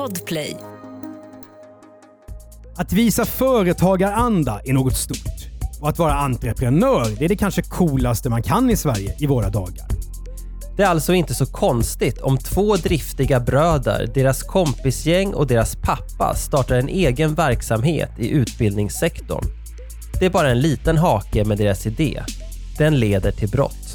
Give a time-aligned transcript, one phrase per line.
[0.00, 0.56] Podplay.
[2.76, 5.48] Att visa företagaranda är något stort.
[5.80, 9.50] Och att vara entreprenör det är det kanske coolaste man kan i Sverige i våra
[9.50, 9.86] dagar.
[10.76, 16.34] Det är alltså inte så konstigt om två driftiga bröder, deras kompisgäng och deras pappa
[16.34, 19.44] startar en egen verksamhet i utbildningssektorn.
[20.20, 22.22] Det är bara en liten hake med deras idé.
[22.78, 23.94] Den leder till brott.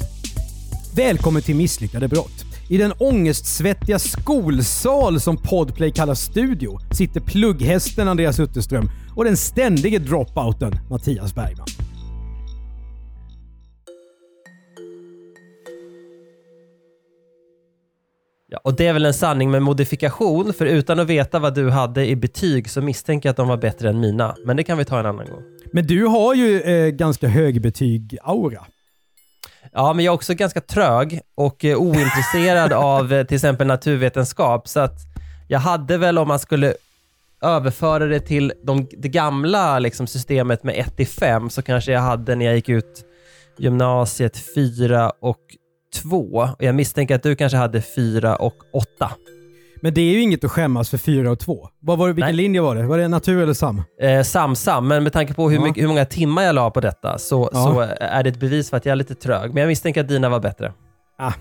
[0.96, 2.45] Välkommen till Misslyckade brott.
[2.68, 9.98] I den ångestsvettiga skolsal som Podplay kallar studio sitter plugghästen Andreas Utterström och den ständige
[9.98, 11.66] dropouten Mattias Bergman.
[18.48, 21.70] Ja, och det är väl en sanning med modifikation, för utan att veta vad du
[21.70, 24.36] hade i betyg så misstänker jag att de var bättre än mina.
[24.44, 25.42] Men det kan vi ta en annan gång.
[25.72, 28.64] Men du har ju eh, ganska hög betyg-aura.
[29.72, 34.68] Ja, men jag är också ganska trög och eh, ointresserad av eh, till exempel naturvetenskap.
[34.68, 34.98] Så att
[35.48, 36.74] jag hade väl om man skulle
[37.42, 42.00] överföra det till de, det gamla liksom, systemet med 1 till 5 så kanske jag
[42.00, 43.04] hade när jag gick ut
[43.58, 45.40] gymnasiet 4 och
[46.02, 46.18] 2.
[46.18, 49.10] Och jag misstänker att du kanske hade 4 och 8.
[49.80, 51.68] Men det är ju inget att skämmas för 4 och 2.
[51.80, 52.36] Vad var det, vilken Nej.
[52.36, 52.82] linje var det?
[52.86, 53.82] Var det natur eller sam?
[54.02, 55.64] Eh, Sam-sam, men med tanke på hur, Ja.
[55.64, 57.64] mycket, hur många timmar jag la på detta så, Ja.
[57.64, 59.54] så är det ett bevis för att jag är lite trög.
[59.54, 60.72] Men jag misstänker att dina var bättre.
[61.18, 61.32] Ah.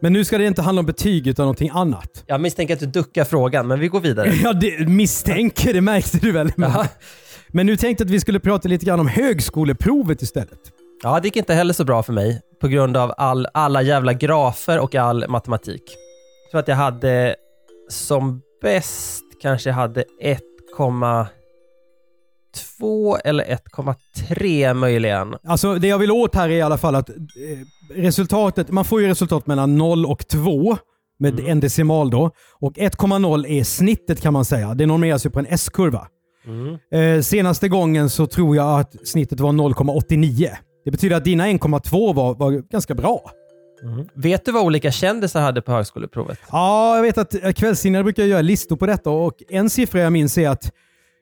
[0.00, 2.24] Men nu ska det inte handla om betyg utan någonting annat.
[2.26, 4.32] Jag misstänker att du duckar frågan, men vi går vidare.
[4.42, 6.52] Ja, det misstänker, det märkte du väl?
[6.56, 6.72] Men,
[7.48, 10.58] men nu tänkte jag att vi skulle prata lite grann om högskoleprovet istället.
[11.02, 14.12] Ja, det gick inte heller så bra för mig på grund av all, alla jävla
[14.12, 15.82] grafer och all matematik.
[16.44, 17.36] Jag tror att jag hade
[17.88, 25.34] som bäst kanske hade 1,2 eller 1,3 möjligen.
[25.46, 27.16] Alltså det jag vill åt här är i alla fall att eh,
[27.94, 30.76] resultatet, man får ju resultat mellan 0 och 2
[31.20, 31.50] med Mm.
[31.52, 32.30] en decimal då.
[32.60, 34.74] Och 1,0 är snittet kan man säga.
[34.74, 36.06] Det normeras ju på en S-kurva.
[36.46, 36.78] Mm.
[36.92, 40.48] Eh, senaste gången så tror jag att snittet var 0,89.
[40.84, 43.30] Det betyder att dina 1,2 var, var ganska bra.
[43.82, 44.08] Mm.
[44.14, 46.38] Vet du vad olika kändisar hade på högskoleprovet?
[46.52, 50.12] Ja, jag vet att eh, kvällstidningar brukar göra listor på detta och en siffra jag
[50.12, 50.72] minns är att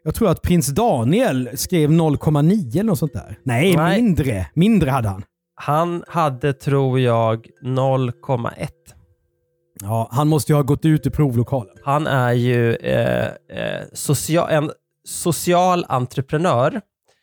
[0.04, 3.38] jag tror att prins Daniel skrev 0,9 eller något sånt där.
[3.42, 4.02] Nej, Nej.
[4.02, 4.46] mindre.
[4.54, 5.22] Mindre hade han.
[5.54, 8.68] Han hade, tror jag, 0,1.
[9.82, 11.74] Ja, han måste ju ha gått ut ur provlokalen.
[11.84, 14.70] Han är ju eh, eh, social, en
[15.04, 16.80] social entreprenör,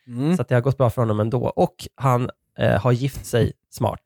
[0.08, 0.36] Mm.
[0.36, 1.46] så det har gått bra för honom ändå.
[1.56, 4.00] Och han eh, har gift sig smart.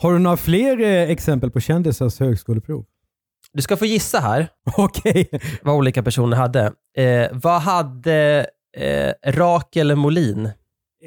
[0.00, 2.84] Har du några fler eh, exempel på kändisars högskoleprov?
[3.52, 5.28] Du ska få gissa här Okej.
[5.62, 6.72] vad olika personer hade.
[6.96, 10.50] Eh, vad hade eh, Rakel Molin?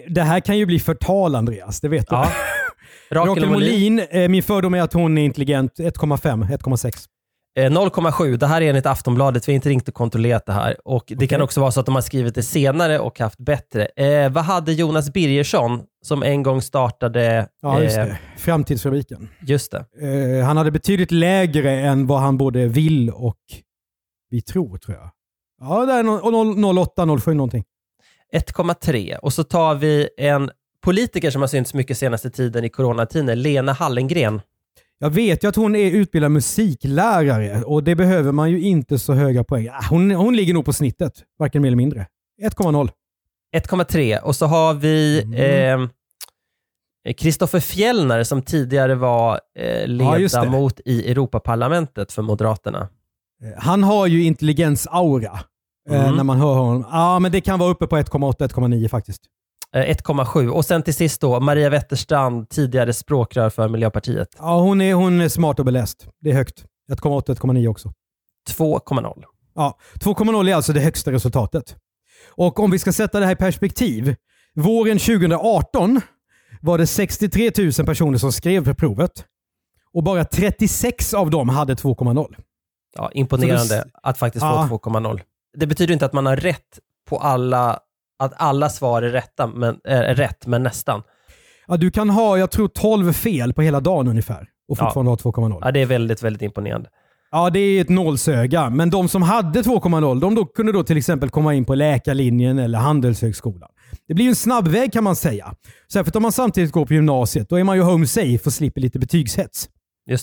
[0.07, 2.15] Det här kan ju bli förtal Andreas, det vet du.
[2.15, 2.31] Ja.
[3.11, 5.73] Rakel Molin, eh, min fördom är att hon är intelligent.
[5.79, 7.05] 1,5, 1,6.
[7.59, 8.37] Eh, 0,7.
[8.37, 9.47] Det här är enligt Aftonbladet.
[9.47, 10.75] Vi har inte ringt och kontrollerat det här.
[10.85, 11.27] Och Det Okej.
[11.27, 13.85] kan också vara så att de har skrivit det senare och haft bättre.
[13.85, 17.47] Eh, vad hade Jonas Birgersson som en gång startade...
[17.61, 18.17] Ja, just eh, det.
[18.37, 19.29] Framtidsfabriken.
[19.41, 19.85] Just det.
[20.39, 23.37] Eh, han hade betydligt lägre än vad han både vill och
[24.29, 25.09] vi tror, tror jag.
[25.61, 27.63] Ja, det är no- och noll- 08, 07 någonting.
[28.33, 29.15] 1,3.
[29.17, 30.51] Och så tar vi en
[30.83, 34.41] politiker som har synts mycket senaste tiden i coronatiden, Lena Hallengren.
[35.03, 39.13] Jag vet ju att hon är utbildad musiklärare och det behöver man ju inte så
[39.13, 39.67] höga poäng.
[39.69, 42.07] Ah, Hon, hon ligger nog på snittet, varken mer eller mindre.
[42.41, 42.89] 1,0.
[43.55, 44.19] 1,3.
[44.19, 45.81] Och så har vi Mm.
[47.07, 49.85] eh, Kristoffer Fjellner som tidigare var eh, Ja,
[50.17, 52.79] ledamot i Europaparlamentet för Moderaterna.
[53.43, 55.39] Eh, Han har ju intelligens-aura
[55.89, 56.15] eh, Mm.
[56.15, 56.85] när man hör honom.
[56.91, 59.21] Ja, men det kan vara uppe på 1,8, 1,9 faktiskt.
[59.75, 60.47] Eh, 1,7.
[60.49, 64.27] Och sen till sist då, Maria Wetterstrand, tidigare språkrör för Miljöpartiet.
[64.39, 66.07] Ja, hon är, hon är smart och beläst.
[66.21, 66.65] Det är högt.
[66.91, 67.93] 1,8, 1,9 också.
[68.49, 69.23] 2,0.
[69.55, 71.75] Ja, 2,0 är alltså det högsta resultatet.
[72.29, 74.15] Och om vi ska sätta det här i perspektiv.
[74.55, 76.01] Våren 2018
[76.61, 79.25] var det 63 000 personer som skrev för provet.
[79.93, 82.35] Och bara 36 av dem hade 2,0.
[82.95, 84.67] Ja, imponerande det- att faktiskt Ja.
[84.69, 85.21] få 2,0.
[85.57, 86.79] Det betyder inte att man har rätt
[87.09, 87.79] på alla,
[88.21, 91.01] att alla svar är rätta, men, är rätt, men nästan.
[91.67, 94.85] Ja, du kan ha, jag tror 12 fel på hela dagen ungefär och Ja.
[94.85, 95.57] fortfarande ha 2,0.
[95.61, 96.89] Ja, det är väldigt, väldigt imponerande.
[97.31, 98.69] Ja, det är ett nålsöga.
[98.69, 102.59] Men de som hade 2,0 de då kunde då till exempel komma in på läkarlinjen
[102.59, 103.69] eller handelshögskolan.
[104.07, 105.53] Det blir ju en snabbväg kan man säga.
[105.93, 107.49] Särskilt om man samtidigt går på gymnasiet.
[107.49, 109.69] Då är man ju home safe och slipper lite betygshets.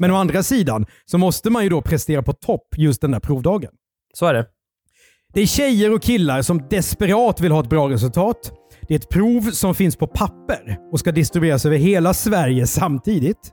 [0.01, 3.21] Men å andra sidan så måste man ju då prestera på topp just den där
[3.21, 3.71] provdagen.
[4.15, 4.47] Så är det.
[5.39, 8.53] Det är tjejer och killar som desperat vill ha ett bra resultat.
[8.89, 13.51] Det är ett prov som finns på papper och ska distribueras över hela Sverige samtidigt.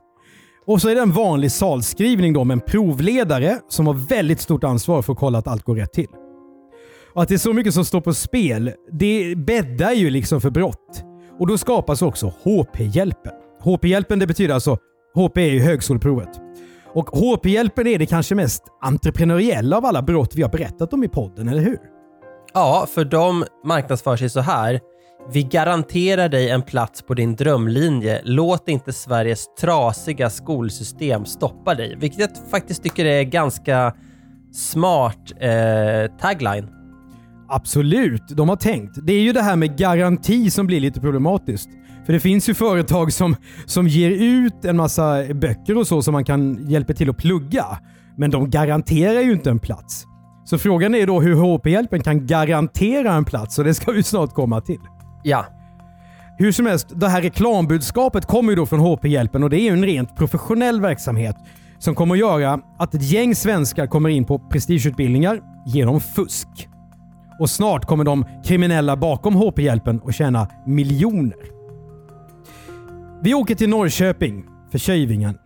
[0.66, 4.64] Och så är det en vanlig salskrivning då med en provledare som har väldigt stort
[4.64, 6.08] ansvar för att kolla att allt går rätt till.
[7.14, 10.50] Och att det är så mycket som står på spel, det bäddar ju liksom för
[10.50, 11.04] brott.
[11.38, 13.32] Och då skapas också HP-hjälpen.
[13.64, 14.78] HP-hjälpen det betyder alltså,
[15.14, 16.45] HP är ju högskoleprovet.
[16.96, 21.08] Och HP-hjälpen är det kanske mest entreprenöriella av alla brott vi har berättat om i
[21.08, 21.78] podden, eller hur?
[22.54, 24.80] Ja, för de marknadsför sig så här.
[25.32, 28.20] Vi garanterar dig en plats på din drömlinje.
[28.24, 31.96] Låt inte Sveriges trasiga skolsystem stoppa dig.
[31.98, 33.94] Vilket jag faktiskt tycker är ganska
[34.52, 36.68] smart eh, tagline.
[37.48, 38.98] Absolut, de har tänkt.
[39.02, 41.68] Det är ju det här med garanti som blir lite problematiskt.
[42.06, 43.36] För det finns ju företag som,
[43.66, 47.66] som ger ut en massa böcker och så som man kan hjälpa till att plugga.
[48.16, 50.04] Men de garanterar ju inte en plats.
[50.44, 54.34] Så frågan är då hur HP-hjälpen kan garantera en plats och det ska vi snart
[54.34, 54.80] komma till.
[55.22, 55.46] Ja,
[56.38, 59.70] Hur som helst, det här reklambudskapet kommer ju då från HP-hjälpen och det är ju
[59.70, 61.36] en rent professionell verksamhet
[61.78, 66.48] som kommer att göra att ett gäng svenskar kommer in på prestigeutbildningar genom fusk.
[67.40, 71.55] Och snart kommer de kriminella bakom HP-hjälpen att tjäna miljoner.
[73.20, 75.38] Vi åker till Norrköping för Köjvingen.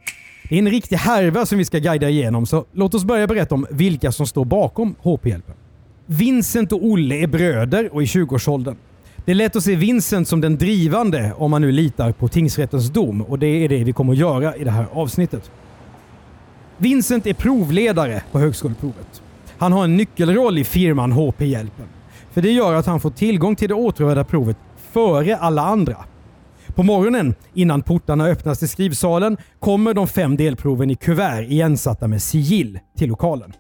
[0.49, 3.55] Det är en riktig härva som vi ska guida igenom, så låt oss börja berätta
[3.55, 5.55] om vilka som står bakom HP-hjälpen.
[6.07, 8.77] Vincent och Olle är bröder och i 20-årsåldern.
[9.25, 12.91] Det är lätt att se Vincent som den drivande om man nu litar på tingsrättens
[12.91, 15.51] dom och det är det vi kommer att göra i det här avsnittet.
[16.77, 19.23] Vincent är provledare på högskoleprovet.
[19.59, 21.87] Han har en nyckelroll i firman HP-hjälpen.
[22.31, 24.57] För det gör att han får tillgång till det åtråvärda provet
[24.93, 25.97] före alla andra.
[26.81, 32.23] På morgonen, innan portarna öppnas till skrivsalen, kommer de fem delproven i kuvert igensatta med
[32.23, 33.53] sigill till lokalen.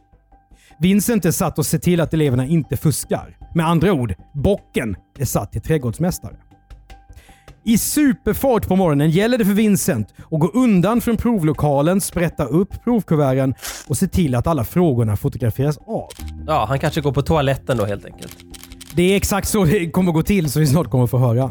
[0.79, 3.37] Vincent är satt att se till att eleverna inte fuskar.
[3.55, 6.37] Med andra ord, bocken är satt till trädgårdsmästare.
[7.65, 12.85] I superfart på morgonen gäller det för Vincent att gå undan från provlokalen, sprätta upp
[12.85, 13.55] provkuverten
[13.89, 16.09] och se till att alla frågorna fotograferas av.
[16.47, 18.37] ja, han kanske går på toaletten då helt enkelt.
[18.95, 21.51] Det är exakt så det kommer gå till som vi snart kommer få höra.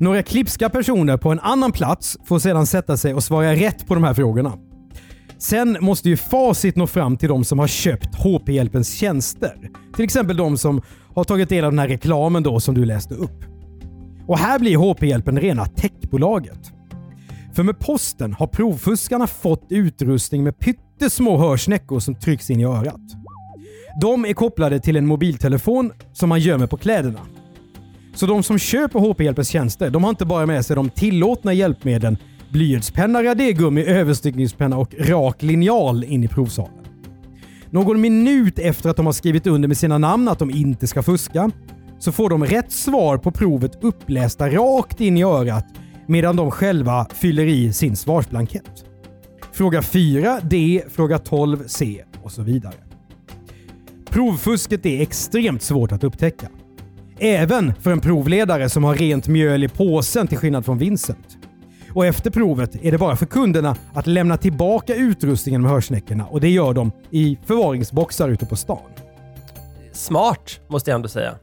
[0.00, 3.94] Några klipska personer på en annan plats får sedan sätta sig och svara rätt på
[3.94, 4.52] de här frågorna.
[5.38, 9.70] Sen måste ju facit nå fram till de som har köpt HP-hjälpens tjänster.
[9.96, 10.82] Till exempel de som
[11.14, 13.44] har tagit del av den här reklamen då som du läste upp.
[14.26, 16.72] Och här blir HP-hjälpen rena techbolaget.
[17.54, 23.00] För med posten har provfuskarna fått utrustning med pyttesmå hörsnäckor som trycks in i örat.
[24.00, 27.20] De är kopplade till en mobiltelefon som man gömmer på kläderna.
[28.18, 32.16] Så de som köper HP-hjälpens tjänster, de har inte bara med sig de tillåtna hjälpmedlen
[32.50, 36.84] blyertspenna, radergummi, överstyckningspenna och rak linjal in i provsalen.
[37.70, 41.02] Någon minut efter att de har skrivit under med sina namn att de inte ska
[41.02, 41.50] fuska
[41.98, 45.66] så får de rätt svar på provet upplästa rakt in i örat
[46.06, 48.84] medan de själva fyller i sin svarsblankett.
[49.52, 52.74] Fråga 4 D, fråga 12 C och så vidare.
[54.10, 56.48] Provfusket är extremt svårt att upptäcka.
[57.20, 61.38] Även för en provledare som har rent mjöl i påsen till skillnad från Vincent.
[61.94, 66.40] Och efter provet är det bara för kunderna att lämna tillbaka utrustningen med hörsnäckorna och
[66.40, 68.78] det gör de i förvaringsboxar ute på stan.
[69.92, 71.34] Smart, måste jag ändå säga.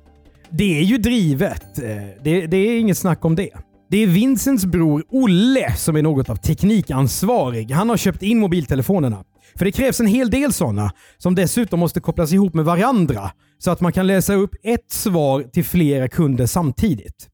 [0.50, 1.80] Det är ju drivet.
[1.80, 1.86] Eh,
[2.24, 3.50] Det, det är inget snack om det.
[3.90, 7.72] Det är Vincents bror Olle som är något av teknikansvarig.
[7.72, 9.24] Han har köpt in mobiltelefonerna.
[9.58, 13.72] För det krävs en hel del sådana som dessutom måste kopplas ihop med varandra så
[13.72, 17.30] att man kan läsa upp ett svar till flera kunder samtidigt.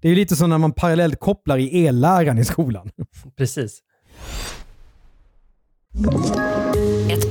[0.00, 2.90] Det är ju lite som när man parallellt kopplar i elläran i skolan.
[3.36, 3.82] Precis.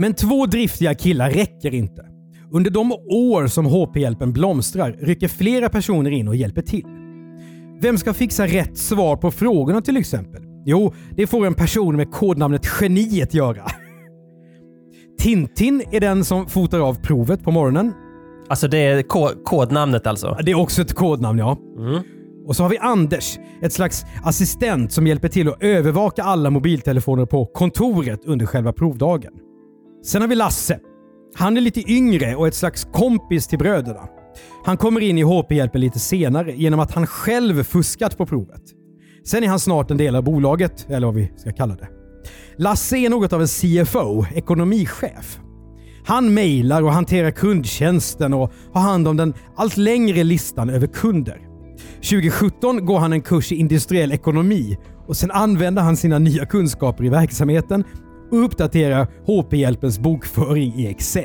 [0.00, 2.06] Men två driftiga killar räcker inte.
[2.52, 6.84] Under de år som HP-hjälpen blomstrar rycker flera personer in och hjälper till.
[7.80, 10.42] Vem ska fixa rätt svar på frågorna till exempel?
[10.66, 13.62] Jo, det får en person med kodnamnet Geniet göra.
[15.20, 17.92] Tintin är den som fotar av provet på morgonen.
[18.48, 20.38] Alltså det är ko- kodnamnet alltså.
[20.42, 21.58] Det är också ett kodnamn ja.
[22.46, 27.26] Och så har vi Anders, ett slags assistent som hjälper till att övervaka alla mobiltelefoner
[27.26, 29.32] på kontoret under själva provdagen.
[30.02, 30.78] Sen har vi Lasse.
[31.34, 34.08] Han är lite yngre och ett slags kompis till bröderna.
[34.64, 38.62] Han kommer in i HP-hjälpen lite senare genom att han själv fuskat på provet.
[39.24, 41.88] Sen är han snart en del av bolaget, eller vad vi ska kalla det.
[42.56, 45.40] Lasse är något av en CFO, ekonomichef.
[46.04, 51.38] Han mejlar och hanterar kundtjänsten och har hand om den allt längre listan över kunder.
[51.94, 57.04] 2017 går han en kurs i industriell ekonomi och sen använder han sina nya kunskaper
[57.04, 57.84] i verksamheten
[58.30, 61.24] och uppdaterar HP-hjälpens bokföring i Excel.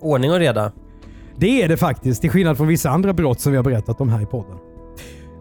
[0.00, 0.72] Ordning och reda.
[1.36, 4.08] Det är det faktiskt, till skillnad från vissa andra brott som vi har berättat om
[4.08, 4.56] här i podden.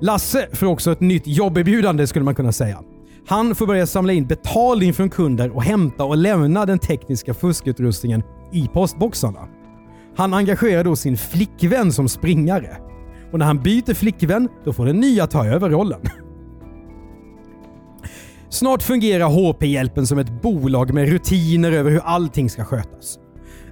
[0.02, 2.84] Lasse får också ett nytt jobberbjudande skulle man kunna säga.
[3.28, 8.24] Han får börja samla in betalning från kunder och hämta och lämna den tekniska fuskutrustningen
[8.52, 9.48] i postboxarna.
[10.18, 12.78] Han engagerar då sin flickvän som springare.
[13.32, 16.02] Och när han byter flickvän, då får den nya ta över rollen.
[18.58, 23.20] Snart fungerar HP-hjälpen som ett bolag med rutiner över hur allting ska skötas.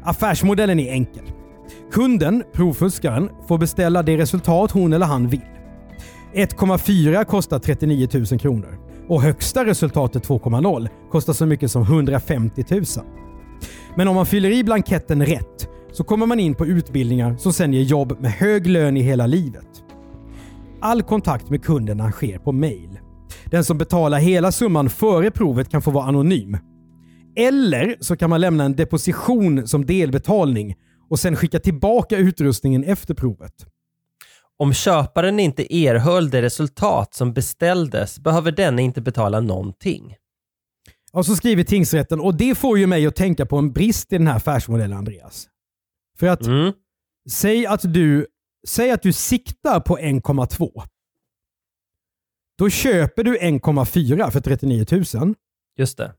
[0.03, 1.23] Affärsmodellen är enkel.
[1.91, 5.41] Kunden, provfuskaren, får beställa det resultat hon eller han vill.
[6.33, 12.83] 1,4 kostar 39 000 kronor och högsta resultatet 2,0 kostar så mycket som 150 000.
[13.95, 17.73] Men om man fyller i blanketten rätt så kommer man in på utbildningar som sen
[17.73, 19.83] ger jobb med hög lön i hela livet.
[20.81, 22.99] All kontakt med kunderna sker på mail.
[23.45, 26.57] Den som betalar hela summan före provet kan få vara anonym.
[27.35, 30.75] Eller så kan man lämna en deposition som delbetalning
[31.09, 33.53] och sen skicka tillbaka utrustningen efter provet.
[34.57, 40.15] Om köparen inte erhöll det resultat som beställdes behöver denne inte betala någonting.
[41.13, 44.17] Och så skriver tingsrätten och det får ju mig att tänka på en brist i
[44.17, 45.47] den här affärsmodellen Andreas.
[46.19, 46.73] För att Mm.
[47.29, 48.27] säg att du,
[48.67, 50.83] säg att du siktar på 1,2.
[52.57, 55.35] Då köper du 1,4 för 39 000.
[55.77, 56.13] Just det.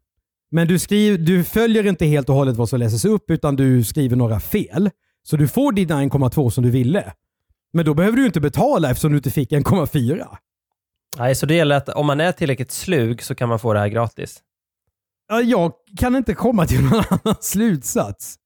[0.51, 3.85] Men du, skriver, du följer inte helt och hållet vad som läses upp utan du
[3.85, 4.91] skriver några fel.
[5.23, 7.13] Så du får dina 1,2 som du ville.
[7.73, 10.27] Men då behöver du inte betala eftersom du inte fick 1,4.
[11.19, 13.79] Nej, så det gäller att om man är tillräckligt slug så kan man få det
[13.79, 14.41] här gratis.
[15.29, 18.37] Ja, Jag kan inte komma till någon annan slutsats.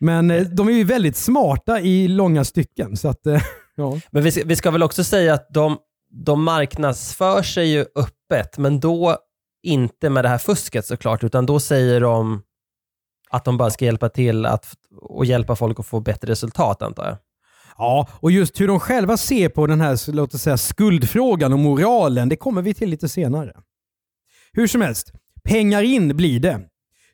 [0.00, 2.96] Men eh, de är ju väldigt smarta i långa stycken.
[2.96, 3.42] Så att, eh,
[3.76, 4.00] ja.
[4.10, 5.78] Men vi ska, vi ska väl också säga att de,
[6.10, 9.16] de marknadsför sig ju öppet, men då
[9.62, 12.42] inte med det här fusket såklart, utan då säger de
[13.30, 17.06] att de bara ska hjälpa till att, och hjälpa folk att få bättre resultat antar
[17.06, 17.16] jag.
[17.78, 21.58] ja, och just hur de själva ser på den här låt oss säga, skuldfrågan och
[21.58, 23.56] moralen, det kommer vi till lite senare.
[24.52, 25.12] Hur som helst,
[25.44, 26.60] pengar in blir det.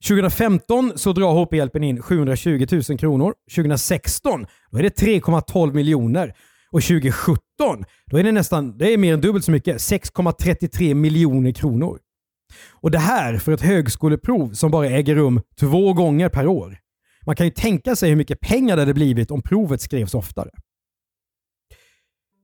[0.09, 3.35] 2015 så drar HP-hjälpen in 720 000 kronor.
[3.55, 6.35] 2016 då är det 3,12 miljoner.
[6.77, 7.41] Och 2017
[8.11, 11.99] då är det nästan det är mer än dubbelt så mycket, 6,33 miljoner kronor.
[12.73, 16.79] Och det här för ett högskoleprov som bara äger rum två gånger per år.
[17.27, 20.51] Man kan ju tänka sig hur mycket pengar det hade blivit om provet skrevs oftare.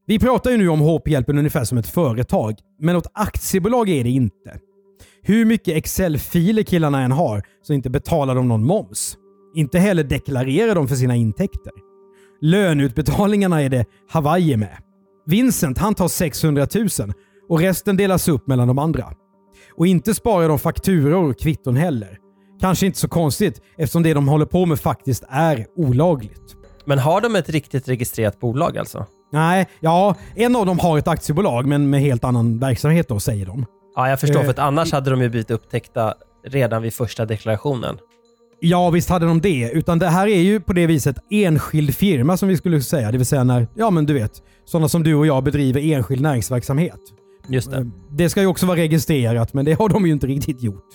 [0.07, 4.11] Vi pratar ju nu om HP-hjälpen ungefär som ett företag, men något aktiebolag är det
[4.11, 4.59] inte.
[5.23, 9.17] Hur mycket Excel-filer killarna än har så inte betalar de någon moms.
[9.55, 11.92] Inte heller deklarerar de för sina intäkter.
[12.43, 14.77] Löneutbetalningarna är det Hawaii med.
[15.27, 16.89] Vincent han tar 600 000
[17.49, 19.05] och resten delas upp mellan de andra.
[19.77, 22.19] Och inte sparar de fakturor och kvitton heller.
[22.61, 26.57] Kanske inte så konstigt eftersom det de håller på med faktiskt är olagligt.
[26.85, 29.07] Men har de ett riktigt registrerat bolag alltså?
[29.33, 33.47] Nej, ja, en av dem har ett aktiebolag men med helt annan verksamhet då, säger
[33.47, 33.67] de.
[33.97, 36.15] Ja, jag förstår, Eh, för att annars hade de ju blivit upptäckta
[36.47, 37.99] redan vid första deklarationen.
[38.65, 39.71] Ja, visst hade de det.
[39.73, 43.13] Utan det här är ju på det viset enskild firma som vi skulle säga.
[43.13, 44.33] Det vill säga när, ja men du vet,
[44.65, 47.01] sådana som du och jag bedriver enskild näringsverksamhet.
[47.49, 47.91] Just det.
[48.11, 50.89] Det ska ju också vara registrerat, men det har de ju inte riktigt gjort.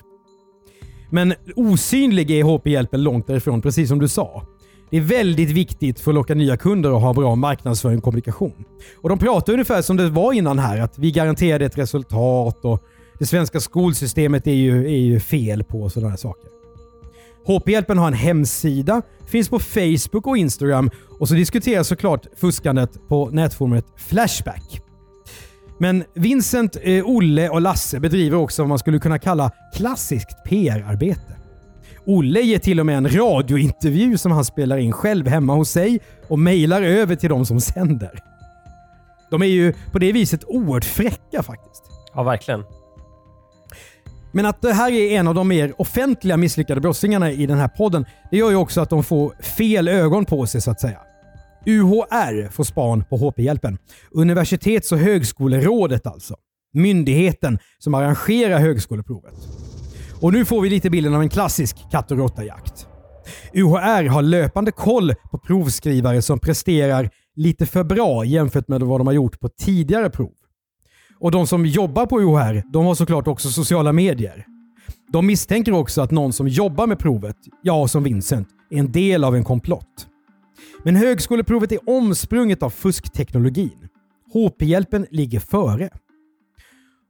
[1.10, 4.44] Men osynlig är HP-hjälpen långt därifrån, precis som du sa.
[4.90, 8.66] Det är väldigt viktigt för att locka nya kunder och ha bra marknadsföring och kommunikation.
[9.02, 12.84] Och De pratar ungefär som det var innan här, att vi garanterade ett resultat och
[13.20, 16.57] det svenska skolsystemet är ju, är ju fel på sådana här saker.
[17.48, 20.90] HP-hjälpen har en hemsida, finns på Facebook och Instagram
[21.20, 24.82] och så diskuteras såklart fuskandet på nätforumet Flashback.
[25.80, 31.38] Men Vincent, eh, Olle och Lasse bedriver också vad man skulle kunna kalla klassiskt PR-arbete.
[32.06, 36.00] Olle ger till och med en radiointervju som han spelar in själv hemma hos sig
[36.28, 38.20] och mejlar över till de som sänder.
[39.32, 41.84] De är ju på det viset oerhört fräcka faktiskt.
[42.14, 42.64] Ja, verkligen.
[44.38, 47.68] Men att det här är en av de mer offentliga misslyckade brottslingarna i den här
[47.68, 51.00] podden, det gör ju också att de får fel ögon på sig så att säga.
[51.66, 53.78] UHR får span på HP-hjälpen.
[54.12, 56.36] Universitets och högskolerådet alltså.
[56.74, 59.34] Myndigheten som arrangerar högskoleprovet.
[60.22, 62.88] Och nu får vi lite bilden av en klassisk katt och råtta-jakt.
[63.54, 69.08] UHR har löpande koll på provskrivare som presterar lite för bra jämfört med vad de
[69.08, 70.32] har gjort på tidigare prov.
[71.20, 74.46] Och de som jobbar på UHR, de har såklart också sociala medier.
[75.12, 79.24] De misstänker också att någon som jobbar med provet, ja som Vincent, är en del
[79.24, 80.08] av en komplott.
[80.84, 83.88] Men högskoleprovet är omsprunget av fuskteknologin.
[84.34, 85.90] HP-hjälpen ligger före.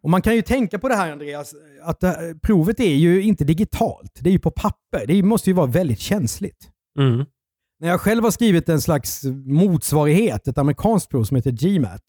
[0.04, 2.04] Och Man kan ju tänka på det här Andreas, att
[2.42, 4.20] provet är ju inte digitalt.
[4.20, 5.08] Det är ju på papper.
[5.08, 6.70] Det måste ju vara väldigt känsligt.
[7.00, 7.26] Mm.
[7.80, 12.02] När jag själv har skrivit en slags motsvarighet, ett amerikanskt prov som heter GMAT,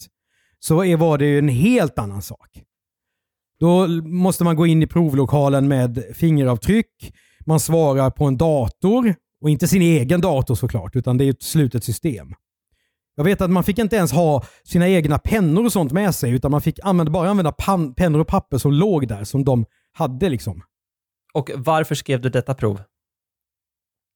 [0.61, 2.63] så var det ju en helt annan sak.
[3.61, 7.13] Då måste man gå in i provlokalen med fingeravtryck,
[7.47, 11.43] man svarar på en dator, och inte sin egen dator såklart, utan det är ett
[11.43, 12.35] slutet system.
[13.17, 16.33] Jag vet att man fick inte ens ha sina egna pennor och sånt med sig,
[16.33, 17.53] utan man fick använda, bara använda
[17.97, 20.63] pennor och papper som låg där, som de hade liksom.
[21.35, 22.81] Och varför skrev du detta prov?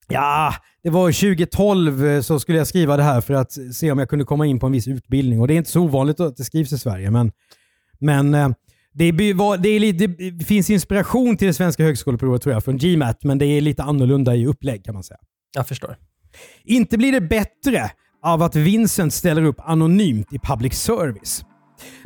[0.09, 3.99] Ja, det var 2012 eh, så skulle jag skriva det här för att se om
[3.99, 5.41] jag kunde komma in på en viss utbildning.
[5.41, 7.33] Och Det är inte så ovanligt att det skrivs i Sverige, men,
[8.01, 8.49] men eh,
[8.95, 12.77] det, var- det, är lite, det finns inspiration till det svenska högskoleprovet tror jag från
[12.79, 15.19] GMAT, men det är lite annorlunda i upplägg kan man säga.
[15.55, 15.97] Jag förstår.
[16.65, 17.91] Inte blir det bättre
[18.25, 21.45] av att Vincent ställer upp anonymt i public service.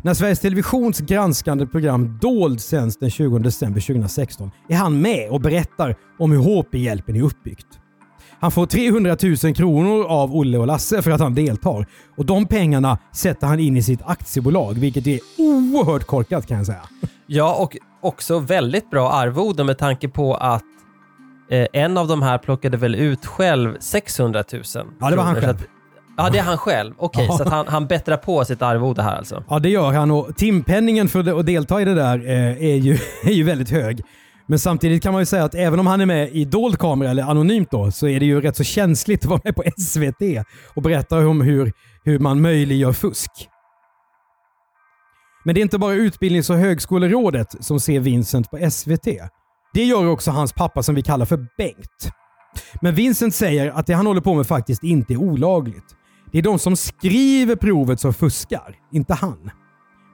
[0.03, 5.41] När Sveriges Televisions granskande program Dold sänds den 20 december 2016 är han med och
[5.41, 7.67] berättar om hur HP-hjälpen är uppbyggt.
[8.41, 11.87] Han får 300 000 kronor av Olle och Lasse för att han deltar.
[12.17, 16.67] Och de pengarna sätter han in i sitt aktiebolag, vilket är oerhört korkat kan jag
[16.67, 16.83] säga.
[17.27, 20.63] Ja, och också väldigt bra arvode med tanke på att
[21.51, 24.63] eh, en av de här plockade väl ut själv 600 000.
[25.01, 25.49] Ja, det var han själv.
[25.57, 25.67] att-
[26.19, 26.95] Ja, det är han själv.
[26.99, 27.39] Okej, Ja.
[27.39, 29.45] så han, han bättrar på sitt arvode här alltså.
[29.49, 32.93] Ja, det gör han och timpenningen för att delta i det där eh, är ju,
[33.25, 34.03] är ju väldigt hög.
[34.49, 37.11] Men samtidigt kan man ju säga att även om han är med i dold kamera,
[37.11, 40.47] eller anonymt då, så är det ju rätt så känsligt att vara med på SVT
[40.75, 41.73] och berätta om hur,
[42.05, 43.31] hur man möjliggör fusk.
[45.45, 49.09] Men det är inte bara Utbildnings och högskolerådet som ser Vincent på SVT.
[49.75, 52.11] Det gör också hans pappa som vi kallar för Bengt.
[52.81, 55.97] Men Vincent säger att det han håller på med faktiskt inte är olagligt.
[56.33, 59.51] Det är de som skriver provet som fuskar, inte han.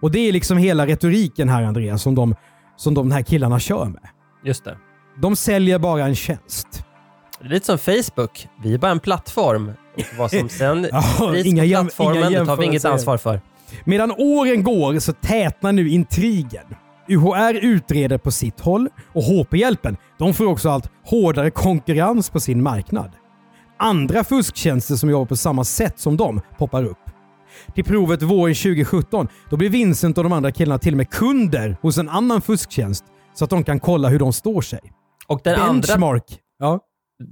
[0.03, 2.35] Och det är liksom hela retoriken här Andreas som de,
[2.77, 4.09] som de här killarna kör med.
[4.45, 4.77] Just det.
[5.21, 6.85] De säljer bara en tjänst.
[7.41, 8.49] Det är lite som Facebook.
[8.63, 9.73] Vi är bara en plattform.
[9.97, 13.41] Och vad som sen Ja, sprids inga på plattformen, det tar vi inget ansvar för.
[13.85, 16.65] Medan åren går så tätnar nu intrigen.
[17.09, 22.63] UHR utreder på sitt håll och HP-hjälpen de får också allt hårdare konkurrens på sin
[22.63, 23.11] marknad.
[23.79, 26.99] Andra fusktjänster som jobbar på samma sätt som dem poppar upp.
[27.75, 31.77] Till provet våren 2017 då blir Vincent och de andra killarna till och med kunder
[31.83, 34.81] hos en annan fusktjänst så att de kan kolla hur de står sig.
[35.27, 36.39] Och den andra, Benchmark.
[36.59, 36.81] Ja.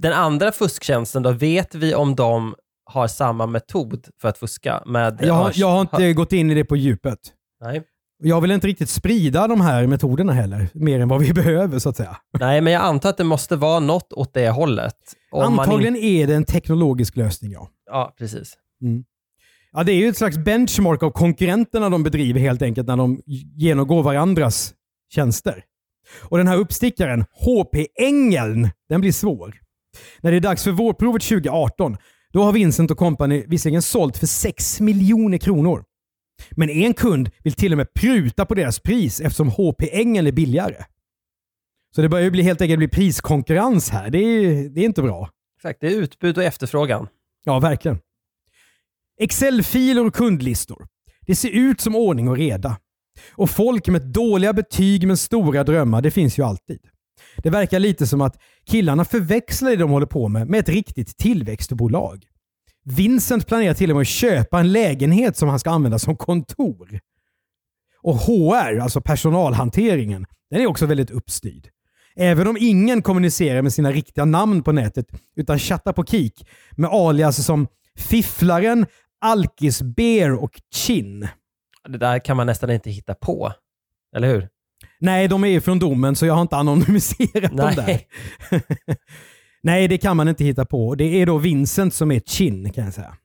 [0.01, 5.19] den andra fusktjänsten då, vet vi om de har samma metod för att fuska med
[5.21, 7.19] Jag, har, jag har inte gått in i det på djupet.
[7.61, 7.83] Nej.
[8.23, 11.89] Jag vill inte riktigt sprida de här metoderna heller, mer än vad vi behöver så
[11.89, 12.17] att säga.
[12.39, 14.95] Nej, men jag antar att det måste vara något åt det hållet.
[15.31, 17.69] Om Antagligen inte- är det en teknologisk lösning, ja.
[17.91, 18.57] Ja, precis.
[19.71, 19.83] ja.
[19.83, 23.21] Det är ju ett slags benchmark av konkurrenterna de bedriver helt enkelt när de
[23.55, 24.73] genomgår varandras
[25.13, 25.63] tjänster.
[26.19, 29.61] Och den här uppstickaren, HP-ängeln, den blir svår.
[30.21, 31.97] När det är dags för vårprovet 2018,
[32.33, 35.83] då har Vincent och company visserligen sålt för 6 miljoner kronor.
[36.51, 40.85] Men en kund vill till och med pruta på deras pris eftersom HP-ängeln är billigare.
[41.95, 44.09] Så det börjar ju bli helt enkelt bli priskonkurrens här.
[44.09, 45.29] Det är, det är inte bra.
[45.57, 47.07] Exakt, det är utbud och efterfrågan.
[47.43, 47.99] Ja, verkligen.
[49.19, 50.87] Excel-filer och kundlistor.
[51.21, 52.77] Det ser ut som ordning och reda.
[53.31, 56.79] Och folk med dåliga betyg men stora drömmar, det finns ju alltid.
[57.37, 61.17] Det verkar lite som att killarna förväxlar det de håller på med med ett riktigt
[61.17, 62.25] tillväxtbolag.
[62.85, 66.99] Vincent planerar till och med att köpa en lägenhet som han ska använda som kontor.
[68.03, 71.67] Och HR, alltså personalhanteringen, den är också väldigt uppstyrd.
[72.15, 76.89] Även om ingen kommunicerar med sina riktiga namn på nätet utan chattar på Kik med
[76.89, 78.85] alias som Fifflaren,
[79.21, 81.27] Alkis Bear och Chin.
[81.89, 83.53] Det där kan man nästan inte hitta på.
[84.15, 84.49] Eller hur?
[84.99, 87.85] Nej, de är ju från domen så jag har inte anonymiserat dem där.
[87.85, 88.07] Nej.
[89.63, 90.95] Nej, det kan man inte hitta på.
[90.95, 93.15] Det är då Vincent som är Chin kan jag säga.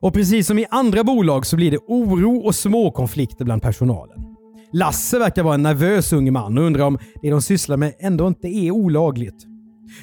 [0.00, 4.24] Och precis som i andra bolag så blir det oro och små konflikter bland personalen.
[4.72, 8.28] Lasse verkar vara en nervös ung man och undrar om det de sysslar med ändå
[8.28, 9.46] inte är olagligt.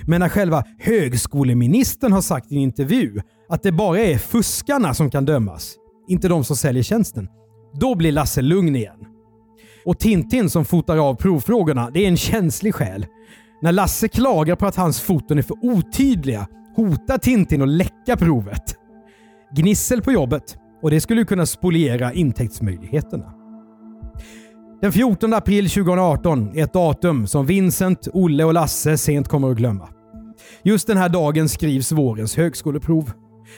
[0.08, 5.12] Men när själva högskoleministern har sagt i en intervju att det bara är fuskarna som
[5.12, 5.76] kan dömas,
[6.08, 7.28] inte de som säljer tjänsten,
[7.80, 9.06] då blir Lasse lugn igen.
[9.86, 13.06] Och Tintin som fotar av provfrågorna, det är en känslig själ.
[13.62, 18.76] När Lasse klagar på att hans foton är för otydliga hotar Tintin att läcka provet.
[19.56, 23.34] Gnissel på jobbet och det skulle kunna spoliera intäktsmöjligheterna.
[24.82, 29.58] Den 14 april 2018 är ett datum som Vincent, Olle och Lasse sent kommer att
[29.58, 29.90] glömma.
[30.64, 33.12] Just den här dagen skrivs vårens högskoleprov.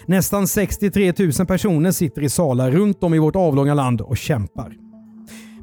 [0.05, 4.73] Nästan 63 000 personer sitter i salar runt om i vårt avlånga land och kämpar.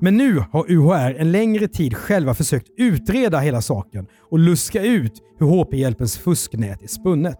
[0.00, 5.12] Men nu har UHR en längre tid själva försökt utreda hela saken och luska ut
[5.38, 7.38] hur HP-hjälpens fusknät är spunnet.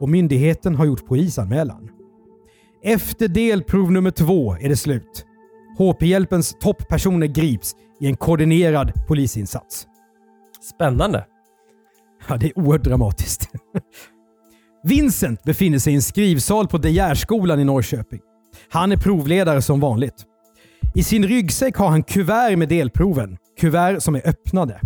[0.00, 1.88] Och myndigheten har gjort polisanmälan.
[2.82, 5.26] Efter delprov nummer två är det slut.
[5.78, 9.86] HP-hjälpens topppersoner grips i en koordinerad polisinsats.
[10.74, 11.26] Spännande.
[12.28, 13.50] Ja, det är oerhört dramatiskt.
[14.88, 18.20] Vincent befinner sig i en skrivsal på De Geerskolan i Norrköping.
[18.70, 20.14] Han är provledare som vanligt.
[20.94, 23.36] I sin ryggsäck har han kuvert med delproven.
[23.60, 24.80] Kuvert som är öppnade.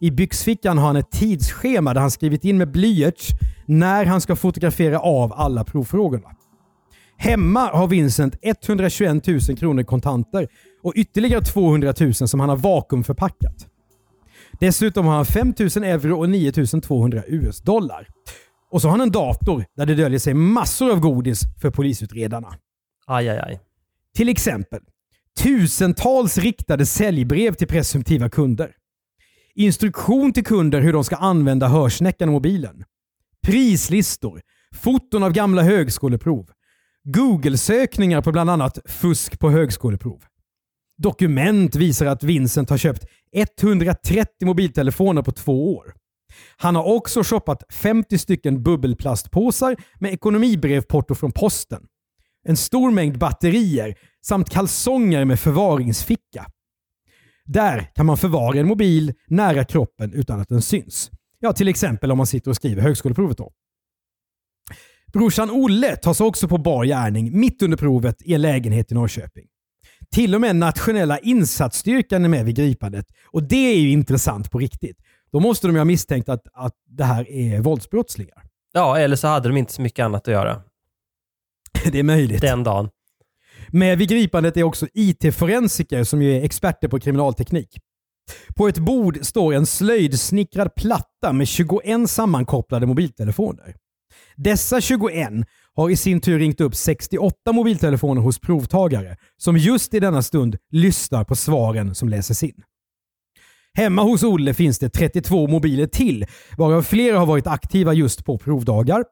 [0.00, 3.28] I byxfickan har han ett tidsschema där han skrivit in med blyerts
[3.66, 6.28] när han ska fotografera av alla provfrågorna.
[7.16, 10.48] Hemma har Vincent 121 000 kronor kontanter
[10.82, 13.66] och ytterligare 200 000 som han har vakuumförpackat.
[14.60, 18.08] Dessutom har han 5 000 euro och 9 200 US-dollar.
[18.72, 22.54] Och så har han en dator där det döljer sig massor av godis för polisutredarna.
[23.06, 23.60] Aj, aj, aj.
[24.16, 24.80] Till exempel
[25.40, 28.72] tusentals riktade säljbrev till presumtiva kunder.
[29.54, 32.84] Instruktion till kunder hur de ska använda hörsnäckan och mobilen.
[33.46, 34.40] Prislistor.
[34.74, 36.50] Foton av gamla högskoleprov.
[37.04, 40.24] Google-sökningar på bland annat fusk på högskoleprov.
[40.98, 45.94] Dokument visar att Vincent har köpt 130 mobiltelefoner på två år.
[46.56, 51.82] Han har också shoppat 50 stycken bubbelplastpåsar med ekonomibrevporto från posten.
[52.48, 53.94] En stor mängd batterier
[54.26, 56.46] samt kalsonger med förvaringsficka.
[57.44, 61.10] Där kan man förvara en mobil nära kroppen utan att den syns.
[61.38, 63.38] Ja, till exempel om man sitter och skriver högskoleprovet.
[63.38, 63.52] Då.
[65.12, 69.44] Brorsan Olle tas också på bar gärning mitt under provet i en lägenhet i Norrköping.
[70.14, 74.58] Till och med nationella insatsstyrkan är med vid gripandet och det är ju intressant på
[74.58, 74.96] riktigt.
[75.32, 78.42] Då måste de ju ha misstänkt att, att det här är våldsbrottslingar.
[78.72, 80.62] Ja, eller så hade de inte så mycket annat att göra
[81.92, 82.40] Det är möjligt.
[82.40, 82.88] den dagen.
[83.68, 87.78] Med vid gripandet är också IT-forensiker som ju är experter på kriminalteknik.
[88.56, 93.76] På ett bord står en slöjdsnickrad platta med 21 sammankopplade mobiltelefoner.
[94.36, 95.28] Dessa 21
[95.74, 100.56] har i sin tur ringt upp 68 mobiltelefoner hos provtagare som just i denna stund
[100.70, 102.62] lyssnar på svaren som läses in.
[103.74, 108.38] Hemma hos Olle finns det 32 mobiler till, varav flera har varit aktiva just på
[108.38, 109.04] provdagar.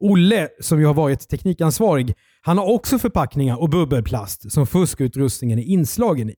[0.00, 5.62] Olle, som ju har varit teknikansvarig, han har också förpackningar och bubbelplast som fuskutrustningen är
[5.62, 6.36] inslagen i.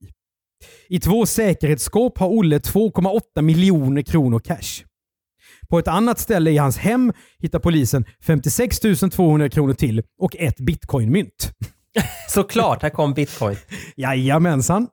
[0.88, 4.84] I två säkerhetsskåp har Olle 2,8 miljoner kronor cash.
[5.68, 8.80] På ett annat ställe i hans hem hittar polisen 56
[9.12, 11.52] 200 kronor till och ett bitcoinmynt.
[12.28, 13.56] Såklart, här kom bitcoin.
[13.96, 14.88] Jajamensan.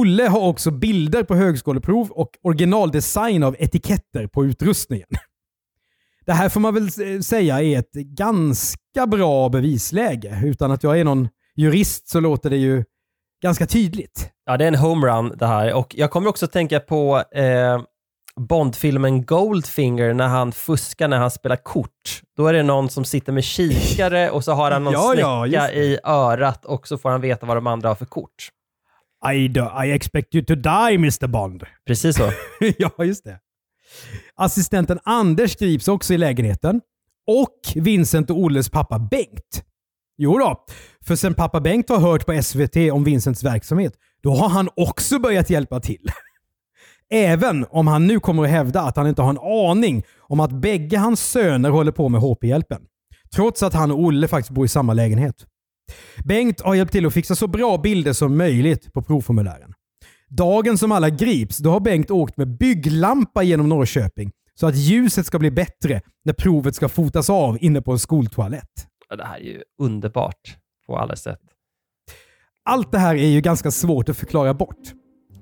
[0.00, 5.08] Olle har också bilder på högskoleprov och originaldesign av etiketter på utrustningen.
[6.26, 10.40] Det här får man väl s- säga är ett ganska bra bevisläge.
[10.44, 12.84] Utan att jag är någon jurist så låter det ju
[13.42, 14.30] ganska tydligt.
[14.46, 15.74] Ja, det är en homerun det här.
[15.74, 17.82] Och jag kommer också tänka på eh,
[18.36, 22.22] Bondfilmen Goldfinger när han fuskar när han spelar kort.
[22.36, 25.46] Då är det någon som sitter med kikare och så har han någon Ja, ja,
[25.46, 25.80] just det.
[25.84, 28.48] i örat och så får han veta vad de andra har för kort.
[29.32, 31.64] I, do, I expect you to die Mr Bond.
[31.86, 32.32] Precis så.
[32.78, 33.38] ja, just det.
[34.34, 36.80] Assistenten Anders grips också i lägenheten.
[37.26, 39.64] Och Vincent och Olles pappa Bengt.
[40.18, 40.64] Jo då,
[41.04, 45.18] för sen pappa Bengt har hört på SVT om Vincents verksamhet, då har han också
[45.18, 46.10] börjat hjälpa till.
[47.10, 50.52] Även om han nu kommer att hävda att han inte har en aning om att
[50.52, 52.82] bägge hans söner håller på med HP-hjälpen.
[53.34, 55.46] Trots att han och Olle faktiskt bor i samma lägenhet.
[56.24, 59.74] Bengt har hjälpt till att fixa så bra bilder som möjligt på provformulären.
[60.28, 65.26] Dagen som alla grips, då har Bengt åkt med bygglampa genom Norrköping så att ljuset
[65.26, 68.86] ska bli bättre när provet ska fotas av inne på en skoltoalett.
[69.08, 71.40] Ja, Det här är ju underbart på alla sätt.
[72.64, 74.78] Allt det här är ju ganska svårt att förklara bort.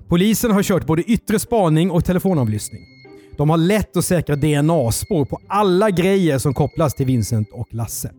[0.07, 2.81] Polisen har kört både yttre spaning och telefonavlyssning.
[3.37, 8.11] De har lätt att säkra DNA-spår på alla grejer som kopplas till Vincent och Lasse.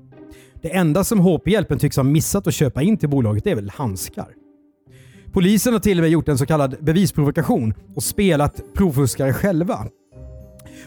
[0.63, 4.29] Det enda som HP-hjälpen tycks ha missat att köpa in till bolaget är väl handskar.
[5.33, 9.87] Polisen har till och med gjort en så kallad bevisprovokation och spelat provfuskare själva.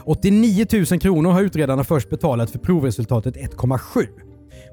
[0.03, 4.07] 89 000 kronor har utredarna först betalat för provresultatet 1,7.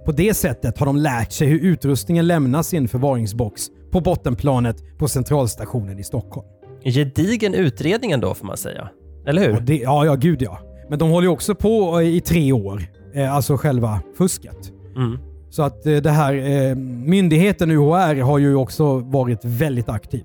[0.05, 4.99] På det sättet har de lärt sig hur utrustningen lämnas i en förvaringsbox på bottenplanet
[4.99, 6.47] på centralstationen i Stockholm.
[6.85, 8.89] Gedigen utredning ändå får man säga.
[9.27, 9.57] Eller hur?
[9.57, 10.59] Och det, ja, ja, gud ja.
[10.91, 12.83] Men de håller ju också på i tre år,
[13.15, 14.73] eh, alltså själva fusket.
[14.97, 15.19] Mm.
[15.51, 20.25] Så att eh, det här, eh, myndigheten UHR har ju också varit väldigt aktiv.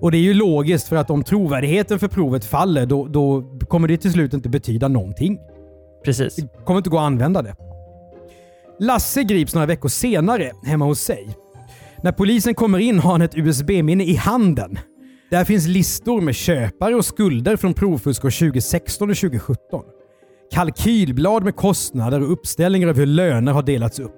[0.00, 3.88] Och det är ju logiskt för att om trovärdigheten för provet faller då, då kommer
[3.88, 5.38] det till slut inte betyda någonting.
[6.04, 6.36] Precis.
[6.36, 7.54] Det kommer inte gå att använda det.
[8.80, 11.36] Lasse grips några veckor senare hemma hos sig.
[12.02, 14.78] När polisen kommer in har han ett USB-minne i handen.
[15.30, 19.82] Där finns listor med köpare och skulder från provfusk år 2016 och 2017.
[20.52, 24.14] Kalkylblad med kostnader och uppställningar över hur löner har delats upp.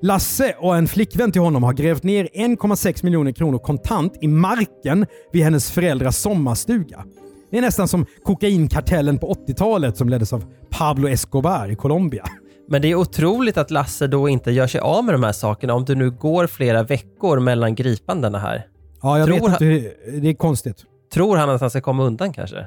[0.00, 5.06] Lasse och en flickvän till honom har grävt ner 1,6 miljoner kronor kontant i marken
[5.32, 7.04] vid hennes föräldrars sommarstuga.
[7.50, 12.24] Det är nästan som kokainkartellen på 80-talet som leddes av Pablo Escobar i Colombia.
[12.68, 15.74] Men det är otroligt att Lasse då inte gör sig av med de här sakerna
[15.74, 18.66] om det nu går flera veckor mellan gripandena här.
[19.02, 19.94] Ja, jag Tror vet inte.
[20.20, 20.84] Det är konstigt.
[21.14, 22.66] Tror han att han ska komma undan kanske?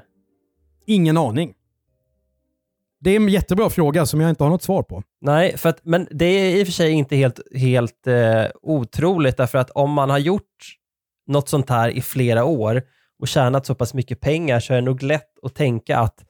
[0.88, 1.54] Ingen aning.
[3.06, 5.04] Det är en jättebra fråga som jag inte har något svar på.
[5.22, 9.38] Nej, för att, men det är i och för sig inte helt, helt eh, otroligt
[9.38, 10.78] därför att om man har gjort
[11.28, 12.82] något sånt här i flera år
[13.20, 16.24] och tjänat så pass mycket pengar så är det nog lätt att tänka att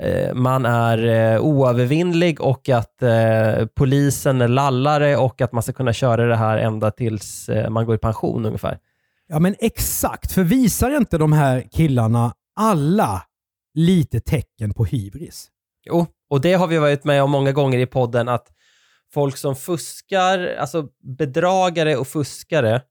[0.00, 5.72] eh, man är eh, oövervinnlig och att eh, polisen är lallare och att man ska
[5.72, 8.78] kunna köra det här ända tills eh, man går i pension ungefär.
[9.26, 13.22] Ja men exakt, för visar inte de här killarna alla
[13.74, 15.50] lite tecken på hybris?
[15.84, 18.48] Jo, och det har vi varit med om många gånger i podden att
[19.14, 22.82] folk som fuskar, alltså bedragare och fuskare,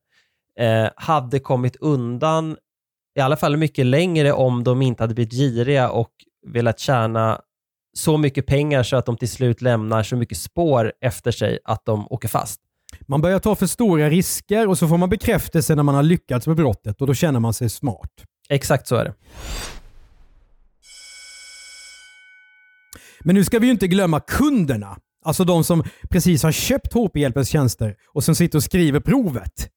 [0.60, 2.58] eh, hade kommit undan
[3.16, 6.12] i alla fall mycket längre om de inte hade blivit giriga och
[6.48, 7.42] velat tjäna
[7.98, 11.86] så mycket pengar så att de till slut lämnar så mycket spår efter sig att
[11.86, 12.62] de åker fast.
[13.08, 16.48] Man börjar ta för stora risker och så får man bekräftelse när man har lyckats
[16.48, 18.12] med brottet och då känner man sig smart.
[18.50, 19.14] Exakt så är det.
[23.24, 24.98] Men nu ska vi ju inte glömma kunderna.
[25.26, 29.70] Alltså de som precis har köpt HP-hjälpens tjänster och som sitter och skriver provet.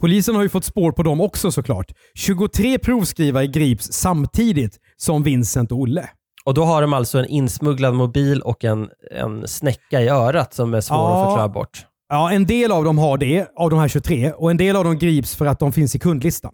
[0.00, 1.92] Polisen har ju fått spår på dem också såklart.
[2.14, 6.08] 23 provskrivare grips samtidigt som Vincent och Olle.
[6.44, 10.74] Och då har de alltså en insmugglad mobil och en, en snäcka i örat som
[10.74, 11.22] är svår Ja.
[11.22, 11.86] att förklara bort.
[12.08, 14.84] Ja, en del av dem har det, av de här 23, och en del av
[14.84, 16.52] dem grips för att de finns i kundlistan.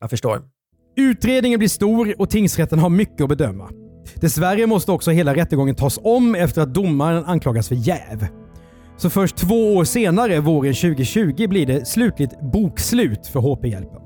[0.00, 0.42] Jag förstår.
[0.96, 3.70] Utredningen blir stor och tingsrätten har mycket att bedöma.
[4.14, 8.26] Dessvärre måste också hela rättegången tas om efter att domaren anklagas för jäv.
[8.96, 14.02] Så först två år senare, våren 2020, blir det slutligt bokslut för HP-hjälpen.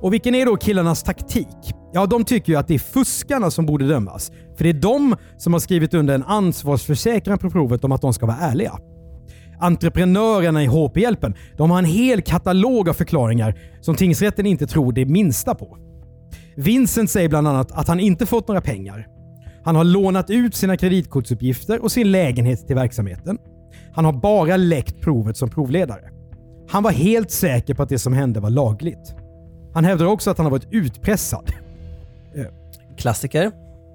[0.00, 1.74] Och vilken är då killarnas taktik?
[1.92, 4.32] Ja, de tycker ju att det är fuskarna som borde dömas.
[4.56, 8.12] För det är de som har skrivit under en ansvarsförsäkran på provet om att de
[8.12, 8.78] ska vara ärliga.
[9.60, 15.06] Entreprenörerna i HP-hjälpen, de har en hel katalog av förklaringar som tingsrätten inte tror det
[15.06, 15.76] minsta på.
[16.56, 19.06] Vincent säger bland annat att han inte fått några pengar.
[19.64, 23.38] Han har lånat ut sina kreditkortsuppgifter och sin lägenhet till verksamheten.
[23.94, 26.10] Han har bara läckt provet som provledare.
[26.68, 29.14] Han var helt säker på att det som hände var lagligt.
[29.74, 31.52] Han hävdar också att han har varit utpressad.
[32.98, 33.52] Klassiker.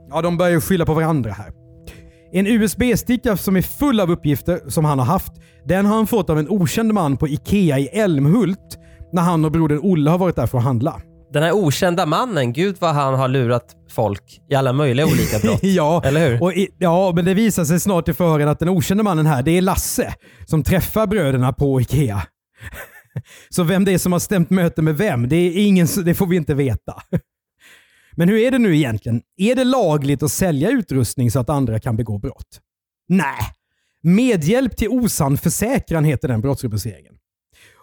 [0.09, 1.51] Ja, de börjar ju skylla på varandra här.
[2.31, 6.29] En USB-sticka som är full av uppgifter som han har haft, den har han fått
[6.29, 8.79] av en okänd man på IKEA i Älmhult
[9.11, 11.01] när han och brodern Olle har varit där för att handla.
[11.35, 15.59] Den här okända mannen, gud vad han har lurat folk i alla möjliga olika brott.
[15.63, 16.43] ja, Eller hur?
[16.43, 19.43] Och i, ja, men det visar sig snart i förhören att den okände mannen här,
[19.43, 20.13] det är Lasse
[20.45, 22.21] som träffar bröderna på IKEA.
[23.49, 26.27] Så vem det är som har stämt möte med vem, det, är ingen, det får
[26.27, 27.01] vi inte veta.
[28.15, 29.21] Men hur är det nu egentligen?
[29.37, 32.59] Är det lagligt att sälja utrustning så att andra kan begå brott?
[33.07, 33.39] Nej.
[34.03, 37.14] Medhjälp till osann försäkran heter den brottsrubriceringen.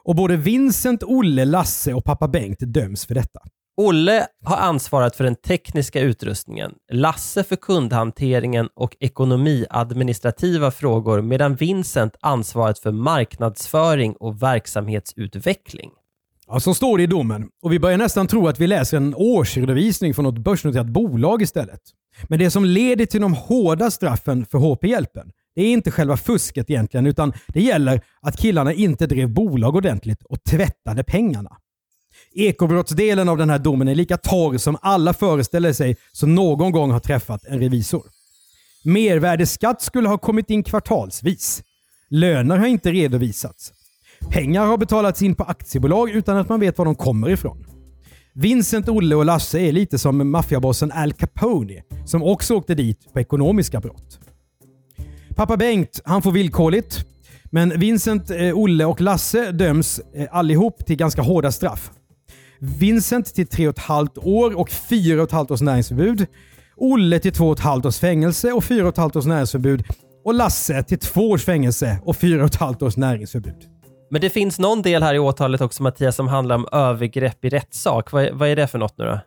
[0.05, 3.41] Och både Vincent, Olle, Lasse och pappa Bengt döms för detta.
[3.77, 12.17] Olle har ansvarat för den tekniska utrustningen, Lasse för kundhanteringen och ekonomiadministrativa frågor medan Vincent
[12.21, 15.91] ansvarat för marknadsföring och verksamhetsutveckling.
[16.47, 17.49] Ja, så står det i domen.
[17.63, 21.81] Och vi börjar nästan tro att vi läser en årsredovisning från något börsnoterat bolag istället.
[22.29, 26.71] Men det som leder till de hårda straffen för HP-hjälpen, det är inte själva fusket
[26.71, 31.57] egentligen, utan det gäller att killarna inte drev bolag ordentligt och tvättade pengarna.
[32.35, 36.91] Ekobrottsdelen av den här domen är lika torr som alla föreställer sig som någon gång
[36.91, 38.03] har träffat en revisor.
[38.85, 41.63] Mervärdesskatt skulle ha kommit in kvartalsvis.
[42.11, 43.73] Löner har inte redovisats.
[44.31, 47.67] Pengar har betalats in på aktiebolag utan att man vet var de kommer ifrån.
[48.35, 53.21] Vincent, Olle och Lasse är lite som maffiabossen Al Capone som också åkte dit på
[53.21, 54.21] ekonomiska brott.
[55.37, 57.05] Pappa Bengt, han får villkorligt.
[57.45, 61.91] Men Vincent, eh, Olle och Lasse döms eh, allihop till ganska hårda straff.
[62.59, 66.27] Vincent till tre och ett halvt år och fyra och ett halvt års näringsförbud.
[66.77, 69.85] Olle till två och ett halvt års fängelse och fyra och ett halvt års näringsförbud.
[70.25, 73.69] Och Lasse till två års fängelse och fyra och ett halvt års näringsförbud.
[74.11, 77.49] Men det finns någon del här i åtalet också Mattias som handlar om övergrepp i
[77.49, 78.13] rättssak.
[78.13, 79.21] Vad, vad är det för något nu då?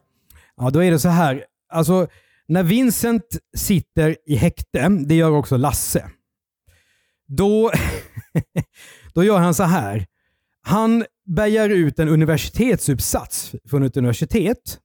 [0.58, 1.44] Ja, då är det så här.
[1.74, 2.08] Alltså,
[2.48, 6.10] när Vincent sitter i häkte, det gör också Lasse,
[7.28, 7.72] då,
[9.14, 10.06] då gör han så här.
[10.62, 14.80] Han bärgar ut en universitetsuppsats från ett universitet.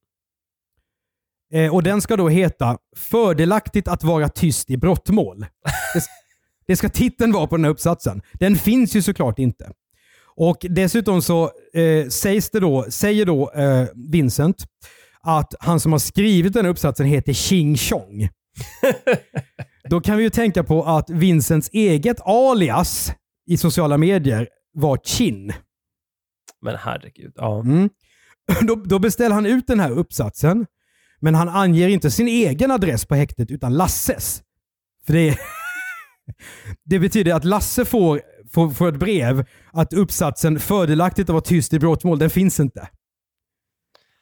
[1.53, 5.41] Eh, och Den ska då heta “Fördelaktigt att vara tyst i brottmål”.
[5.95, 6.03] Det,
[6.67, 8.23] det ska titeln vara på den här uppsatsen.
[8.33, 9.73] Den finns ju såklart inte.
[10.37, 14.65] Och Dessutom så eh, sägs det då, säger då eh, Vincent
[15.23, 18.29] att han som har skrivit den här uppsatsen heter Ching Chong.
[19.91, 23.13] Då kan vi ju tänka på att Vincents eget alias
[23.47, 25.53] i sociala medier var Chin.
[26.63, 27.33] Men herregud.
[27.37, 27.61] Ja.
[27.61, 27.91] Mm.
[28.67, 30.67] Då, då beställer han ut den här uppsatsen,
[31.21, 34.43] men han anger inte sin egen adress på häktet utan Lasses.
[35.07, 35.39] För det,
[36.85, 41.73] det betyder att Lasse får, får, får ett brev att uppsatsen “Fördelaktigt att vara tyst
[41.73, 42.89] i brottmål” den finns inte.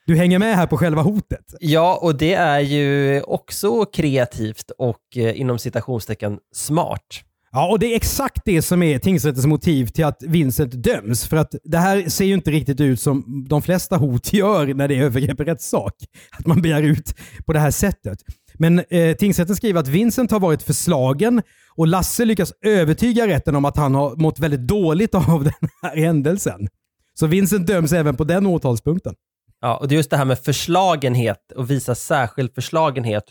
[0.09, 1.55] Du hänger med här på själva hotet.
[1.61, 7.07] ja, och det är ju också kreativt och eh, inom citationstecken smart.
[7.53, 11.27] Ja, och det är exakt det som är tingsrättens motiv till att Vincent döms.
[11.27, 14.89] För att det här ser ju inte riktigt ut som de flesta hot gör när
[14.89, 15.95] det är övergrepp i rättssak.
[16.39, 17.15] Att man begär ut
[17.47, 18.19] på det här sättet.
[18.55, 21.43] Men eh, tingsrätten skriver att Vincent har varit förslagen
[21.77, 25.97] och Lasse lyckas övertyga rätten om att han har mått väldigt dåligt av den här
[25.97, 26.69] händelsen.
[27.15, 29.15] Så Vincent döms även på den åtalspunkten.
[29.61, 33.25] Ja, och det är just det här med förslagenhet och visa särskild förslagenhet.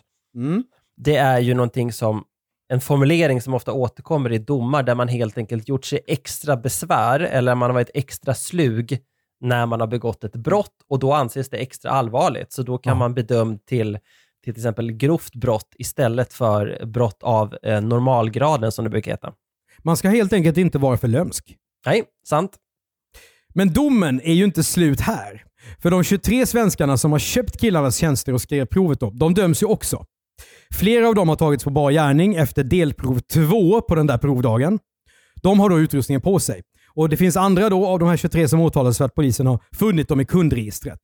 [0.97, 2.23] Det är ju någonting som,
[2.69, 7.19] en formulering som ofta återkommer i domar där man helt enkelt gjort sig extra besvär
[7.19, 8.99] eller man har varit extra slug
[9.41, 12.51] när man har begått ett brott och då anses det extra allvarligt.
[12.51, 12.95] Så då kan Ja.
[12.99, 13.99] man bedömd till
[14.43, 19.33] till exempel grovt brott istället för brott av eh, normalgraden som det brukar heta.
[19.83, 21.55] Man ska helt enkelt inte vara för lömsk.
[21.85, 22.57] Nej, sant.
[23.53, 25.43] Men domen är ju inte slut här.
[25.81, 29.63] För de 23 svenskarna som har köpt killarnas tjänster och skrev provet då, de döms
[29.63, 30.05] ju också.
[30.73, 34.79] Flera av dem har tagits på bar gärning efter delprov 2 på den där provdagen.
[35.41, 36.61] De har då utrustningen på sig.
[36.93, 39.59] Och Det finns andra då av de här 23 som åtalas för att polisen har
[39.71, 40.99] funnit dem i kundregistret.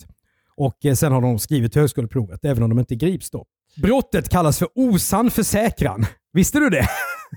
[0.58, 3.45] Och eh, sen har de skrivit högskoleprovet, även om de inte grips då.
[3.76, 6.06] Brottet kallas för osann försäkran.
[6.34, 6.88] Visste du det?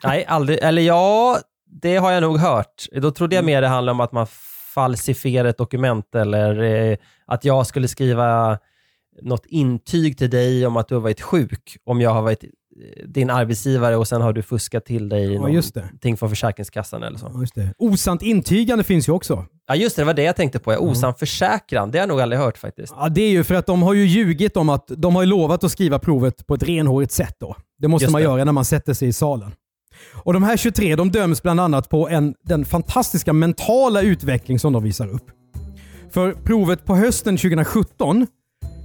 [0.04, 0.58] Nej, aldrig.
[0.62, 1.38] Eller ja,
[1.82, 2.86] det har jag nog hört.
[2.92, 4.26] Då trodde jag mer det handlade om att man
[4.76, 8.58] falsifierar ett dokument eller eh, att jag skulle skriva
[9.22, 12.48] något intyg till dig om att du har varit sjuk, om jag har varit eh,
[13.08, 17.30] din arbetsgivare och sen har du fuskat till dig Ja, någonting från Försäkringskassan eller så.
[17.34, 17.74] Ja, just det.
[17.78, 19.44] Osant intygande finns ju också.
[19.66, 20.02] Ja, just det.
[20.02, 20.72] Det var det jag tänkte på.
[20.72, 21.90] Ja, Osann försäkran.
[21.90, 22.94] Det har jag nog aldrig hört faktiskt.
[22.96, 25.26] Ja, det är ju för att de har ju ljugit om att de har ju
[25.28, 27.36] lovat att skriva provet på ett renhårigt sätt.
[27.40, 27.56] Då.
[27.78, 28.24] Det måste Just man det.
[28.24, 29.52] göra när man sätter sig i salen.
[30.12, 34.72] Och De här 23 de döms bland annat på en, den fantastiska mentala utveckling som
[34.72, 35.30] de visar upp.
[36.10, 38.26] För provet på hösten 2017,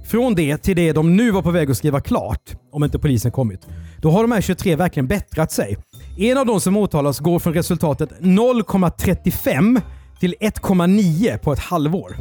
[0.06, 3.30] från det till det de nu var på väg att skriva klart, om inte polisen
[3.30, 3.66] kommit,
[4.00, 5.76] då har de här 23 verkligen bättrat sig.
[6.18, 9.80] En av de som åtalas går från resultatet 0,35
[10.20, 12.16] till 1,9 på ett halvår.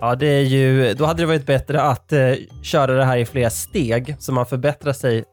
[0.00, 2.32] Ja, det är ju, då hade det varit bättre att eh,
[2.62, 5.24] köra det här i flera steg så man förbättrar sig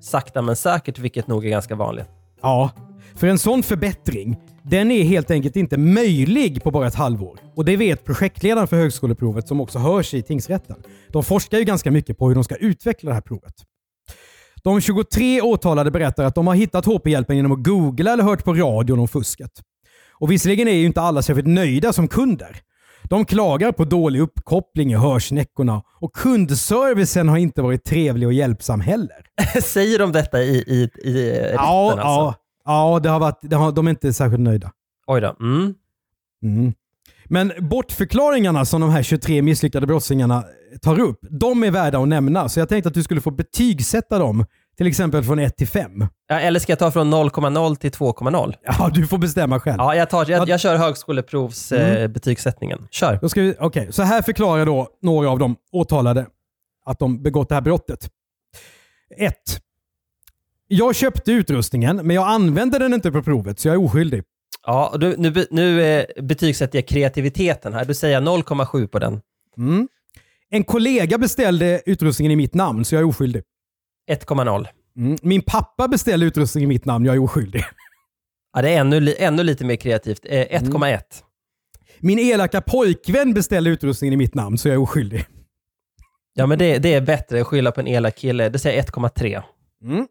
[0.00, 2.08] sakta men säkert, vilket nog är ganska vanligt.
[2.42, 2.70] Ja,
[3.14, 7.38] för en sån förbättring, den är helt enkelt inte möjlig på bara ett halvår.
[7.56, 10.76] Och det vet projektledaren för högskoleprovet som också hörs i tingsrätten.
[11.08, 13.54] De forskar ju ganska mycket på hur de ska utveckla det här provet.
[14.62, 18.54] De 23 åtalade berättar att de har hittat HP-hjälpen genom att googla eller hört på
[18.54, 19.50] radion om fusket.
[20.12, 22.60] Och Visserligen är ju inte alla särskilt nöjda som kunder.
[23.08, 28.80] De klagar på dålig uppkoppling i hörsnäckorna och kundservicen har inte varit trevlig och hjälpsam
[28.80, 29.26] heller.
[29.62, 32.02] Säger de detta i, i, i Ja, alltså?
[32.04, 34.70] ja, ja det har varit, det har, de är inte särskilt nöjda.
[35.06, 35.36] Oj då.
[35.40, 35.74] Mm.
[36.42, 36.72] Mm.
[37.28, 40.44] Men bortförklaringarna som de här 23 misslyckade brottslingarna
[40.82, 42.48] tar upp, de är värda att nämna.
[42.48, 44.44] Så jag tänkte att du skulle få betygsätta dem,
[44.76, 46.06] till exempel från 1 till 5.
[46.28, 49.76] Ja, eller ska jag ta från 0,0 till 2,0 Ja, du får bestämma själv.
[49.78, 51.96] Ja, jag, tar, jag, jag kör högskoleprovs Mm.
[52.02, 52.88] eh, betygssättningen.
[52.90, 53.18] Kör.
[53.22, 53.92] Då ska vi, okay.
[53.92, 56.26] Så här förklarar då några av de åtalade
[56.84, 58.10] att de begått det här brottet.
[59.18, 59.34] 1.
[60.68, 64.22] Jag köpte utrustningen, men jag använde den inte på provet, så jag är oskyldig.
[64.66, 67.84] Ja, du, nu, nu eh, betygsätter jag kreativiteten här.
[67.84, 69.20] Du säger 0,7 på den.
[69.58, 69.88] Mm.
[70.50, 73.42] En kollega beställde utrustningen i mitt namn, så jag är oskyldig.
[74.10, 74.66] 1,0.
[74.96, 75.18] Mm.
[75.22, 77.64] Min pappa beställde utrustningen i mitt namn, jag är oskyldig.
[78.52, 80.20] Ja, det är ännu, ännu lite mer kreativt.
[80.24, 81.00] Eh, 1,1.
[82.00, 85.24] Min elaka pojkvän beställde utrustningen i mitt namn, så jag är oskyldig.
[86.34, 88.48] Ja, men det, det är bättre att skylla på en elak kille.
[88.48, 89.42] Det säger 1,3.
[89.84, 90.06] Mm.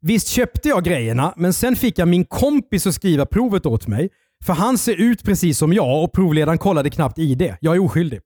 [0.00, 4.08] Visst köpte jag grejerna, men sen fick jag min kompis att skriva provet åt mig.
[4.44, 7.54] För han ser ut precis som jag och provledaren kollade knappt ID.
[7.60, 8.20] Jag är oskyldig.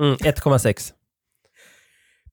[0.00, 0.92] Mm, 1,6.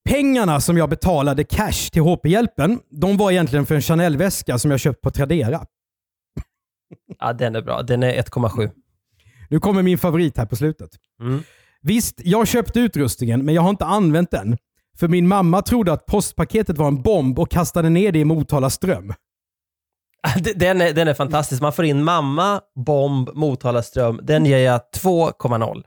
[0.10, 4.80] Pengarna som jag betalade cash till HP-hjälpen, de var egentligen för en Chanel-väska som jag
[4.80, 5.66] köpt på Tradera.
[7.20, 7.82] Ja, den är bra.
[7.82, 8.72] Den är 1,7.
[9.50, 10.90] Nu kommer min favorit här på slutet.
[11.22, 11.44] Mm.
[11.82, 14.58] Visst, jag köpte utrustningen, men jag har inte använt den.
[15.00, 18.70] För min mamma trodde att postpaketet var en bomb och kastade ner det i Motala
[18.70, 19.14] ström.
[20.56, 21.62] Den är, den är fantastisk.
[21.62, 24.20] Man får in mamma, bomb, Motala ström.
[24.24, 25.84] Den ger jag 2,0.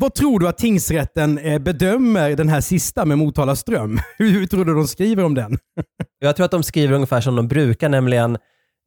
[0.00, 3.98] Vad tror du att tingsrätten eh, bedömer den här sista med Motala ström?
[4.18, 5.58] Hur, tror du de skriver om den?
[6.18, 8.38] Jag tror att de skriver ungefär som de brukar, nämligen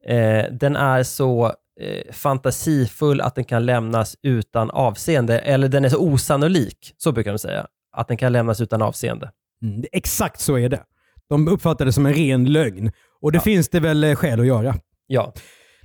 [0.08, 1.46] eh, den är så
[1.80, 5.38] eh, fantasifull att den kan lämnas utan avseende.
[5.38, 9.30] Eller den är så osannolik, så brukar de säga, att den kan lämnas utan avseende.
[9.62, 10.82] Mm, exakt så är det.
[11.28, 12.92] De uppfattar det som en ren lögn.
[13.20, 14.74] Och det finns det väl eh, skäl att göra.
[15.06, 15.32] Ja,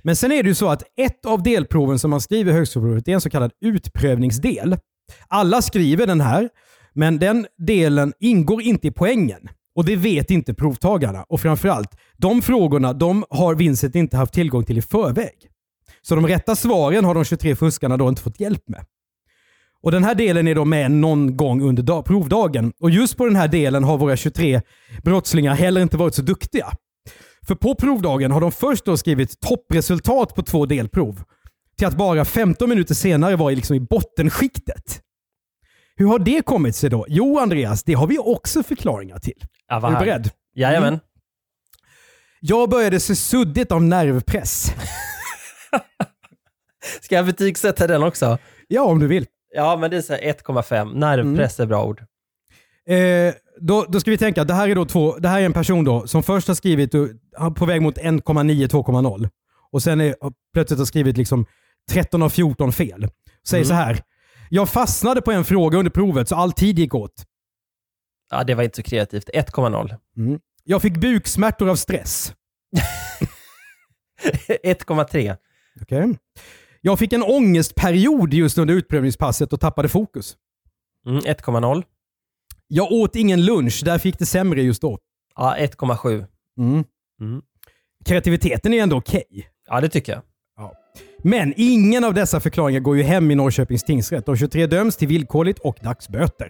[0.02, 3.08] Men sen är det ju så att ett av delproven som man skriver i högskoleprovet
[3.08, 4.76] är en så kallad utprövningsdel.
[5.28, 6.48] Alla skriver den här,
[6.94, 9.48] men den delen ingår inte i poängen.
[9.74, 11.24] Och det vet inte provtagarna.
[11.28, 15.34] Och framförallt, de frågorna de har Vincent inte haft tillgång till i förväg.
[16.02, 18.84] Så de rätta svaren har de 23 fuskarna då inte fått hjälp med.
[19.82, 22.72] Och Den här delen är då med någon gång under dag- provdagen.
[22.80, 24.60] Och just på den här delen har våra 23
[25.04, 26.66] brottslingar heller inte varit så duktiga.
[27.46, 31.22] För på provdagen har de först då skrivit toppresultat på två delprov.
[31.80, 35.00] Till att bara 15 minuter senare vara i liksom i bottenskiktet.
[35.96, 37.06] Hur har det kommit sig då?
[37.08, 39.44] Jo, Andreas, det har vi också förklaringar till.
[39.68, 40.30] ja Är du beredd?
[40.54, 40.88] Jajamän.
[40.88, 41.00] Mm.
[42.40, 44.74] Jag började se suddigt av nervpress.
[47.00, 48.38] Ska jag betygsätta den också?
[48.68, 49.26] Ja, om du vill.
[49.54, 50.94] Ja, men det är så här 1,5.
[50.94, 52.00] Nervpress är bra ord.
[52.88, 55.44] Eh, då, då ska vi tänka att det här är, då två, det här är
[55.44, 57.08] en person då som först har skrivit uh,
[57.56, 59.28] på väg mot 1,9, 2,0
[59.72, 60.14] och sen är,
[60.52, 61.46] plötsligt har skrivit liksom
[61.90, 63.08] 13 av 14 fel.
[63.48, 64.02] Säger så här.
[64.50, 67.26] Jag fastnade på en fråga under provet så all tid gick åt.
[68.30, 69.28] Ja, det var inte så kreativt.
[69.34, 69.96] 1,0.
[70.64, 72.34] Jag fick buksmärtor av stress.
[74.64, 75.36] 1,3.
[75.82, 76.18] Okej.
[76.80, 80.36] Jag fick en ångestperiod just under utprövningspasset och tappade fokus.
[81.06, 81.82] Mm, 1,0.
[82.68, 84.98] Jag åt ingen lunch, där fick det sämre just då.
[85.36, 86.26] Ja, 1,7.
[86.58, 86.84] Mm.
[87.20, 87.42] Mm.
[88.04, 89.48] Kreativiteten är ändå okej.
[89.66, 90.22] Ja, det tycker jag.
[91.22, 94.26] Men ingen av dessa förklaringar går ju hem i Norrköpings tingsrätt.
[94.26, 96.48] De 23 döms till villkorligt och dagsböter.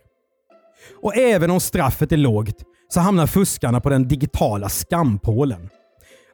[1.03, 2.57] Och även om straffet är lågt
[2.89, 5.69] så hamnar fuskarna på den digitala skampålen.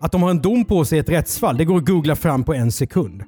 [0.00, 2.44] Att de har en dom på sig i ett rättsfall, det går att googla fram
[2.44, 3.22] på en sekund.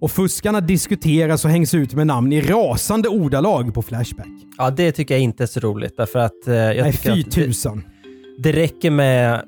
[0.00, 4.26] Och fuskarna diskuteras och hängs ut med namn i rasande ordalag på Flashback.
[4.58, 5.96] Ja, det tycker jag inte är så roligt.
[5.96, 7.84] Därför att eh, jag Nej, fy att det, tusan.
[8.38, 9.42] det räcker med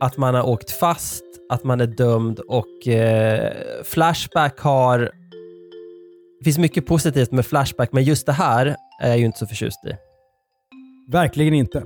[0.00, 3.52] att man har åkt fast, att man är dömd och eh,
[3.84, 4.98] Flashback har...
[6.38, 9.46] Det finns mycket positivt med Flashback, men just det här är jag ju inte så
[9.46, 9.92] förtjust i.
[11.12, 11.82] Verkligen inte.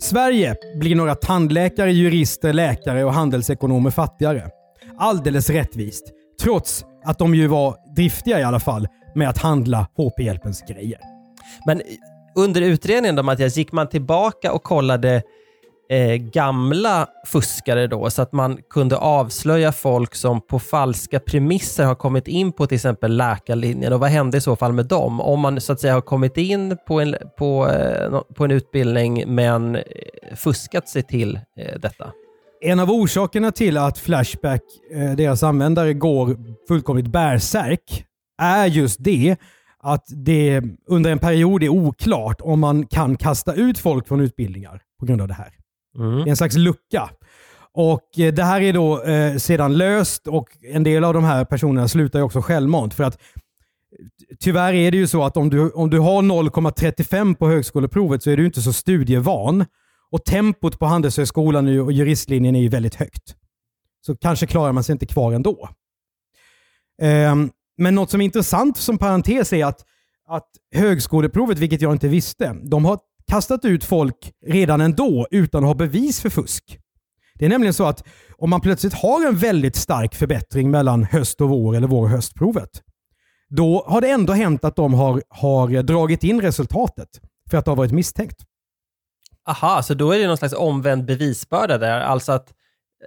[0.00, 4.50] Sverige blir några tandläkare, jurister, läkare och handelsekonomer fattigare.
[4.98, 6.04] Alldeles rättvist.
[6.42, 10.98] Trots att de ju var driftiga i alla fall med att handla HP-hjälpens grejer.
[11.66, 11.82] Men
[12.34, 15.22] under utredningen då Mattias, gick man tillbaka och kollade
[15.92, 21.94] eh, gamla fuskare då, så att man kunde avslöja folk som på falska premisser har
[21.94, 25.20] kommit in på till exempel läkarlinjen och vad hände i så fall med dem?
[25.20, 29.24] Om man så att säga har kommit in på en, på, eh, på en utbildning
[29.26, 29.82] men eh,
[30.36, 32.12] fuskat sig till eh, detta.
[32.60, 34.62] En av orsakerna till att Flashback,
[34.94, 36.36] eh, deras användare, går
[36.68, 38.04] fullkomligt bärsärk
[38.42, 39.36] är just det
[39.82, 44.80] att det under en period är oklart om man kan kasta ut folk från utbildningar
[45.00, 45.61] på grund av det här.
[45.98, 46.16] Mm.
[46.16, 47.10] Det är en slags lucka.
[47.74, 51.44] Och eh, Det här är då eh, sedan löst och en del av de här
[51.44, 52.94] personerna slutar ju också självmant.
[52.94, 57.34] För att eh, Tyvärr är det ju så att om du, om du har 0,35
[57.34, 59.64] på högskoleprovet så är du inte så studievan.
[60.10, 63.36] Och tempot på Handelshögskolan och juristlinjen är ju väldigt högt.
[64.06, 65.68] Så kanske klarar man sig inte kvar ändå.
[67.02, 69.84] Ehm, men något som är intressant som parentes är att,
[70.28, 75.68] att högskoleprovet, vilket jag inte visste, de har kastat ut folk redan ändå utan att
[75.68, 76.78] ha bevis för fusk.
[77.34, 78.04] Det är nämligen så att
[78.38, 82.10] om man plötsligt har en väldigt stark förbättring mellan höst och vår eller vår och
[82.10, 82.70] höstprovet,
[83.48, 87.08] då har det ändå hänt att de har, har dragit in resultatet
[87.50, 88.42] för att det har varit misstänkt.
[89.48, 92.00] Aha, så då är det någon slags omvänd bevisbörda där.
[92.00, 92.54] Alltså att eh,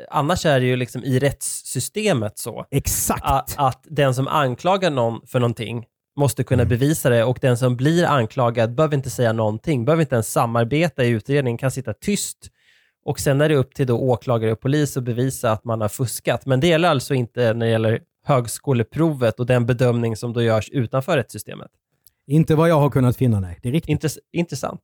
[0.10, 3.24] annars är det ju liksom i rättssystemet så Exakt.
[3.24, 5.86] att, att den som anklagar någon för någonting
[6.16, 10.16] måste kunna bevisa det och den som blir anklagad behöver inte säga någonting, behöver inte
[10.16, 12.38] ens samarbeta i utredningen, kan sitta tyst
[13.06, 15.90] och sen är det upp till då åklagare och polis att bevisa att man har
[15.90, 16.46] fuskat.
[16.46, 20.70] Men det gäller alltså inte när det gäller högskoleprovet och den bedömning som då görs
[20.70, 21.72] utanför rättssystemet.
[22.28, 23.60] Inte vad jag har kunnat finna, nej.
[23.62, 23.90] Det är riktigt.
[23.90, 24.82] Intress intressant.